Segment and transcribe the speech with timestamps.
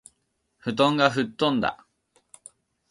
[0.57, 1.85] 布団が吹っ飛んだ